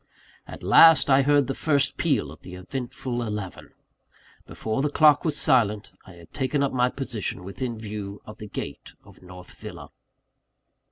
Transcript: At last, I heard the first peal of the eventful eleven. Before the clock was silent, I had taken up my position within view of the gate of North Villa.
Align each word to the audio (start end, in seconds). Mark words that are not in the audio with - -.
At 0.47 0.63
last, 0.63 1.11
I 1.11 1.21
heard 1.21 1.45
the 1.45 1.53
first 1.53 1.95
peal 1.95 2.31
of 2.31 2.41
the 2.41 2.55
eventful 2.55 3.21
eleven. 3.21 3.69
Before 4.47 4.81
the 4.81 4.89
clock 4.89 5.23
was 5.23 5.37
silent, 5.37 5.93
I 6.07 6.13
had 6.13 6.33
taken 6.33 6.63
up 6.63 6.73
my 6.73 6.89
position 6.89 7.43
within 7.43 7.77
view 7.77 8.19
of 8.25 8.39
the 8.39 8.47
gate 8.47 8.93
of 9.03 9.21
North 9.21 9.51
Villa. 9.59 9.91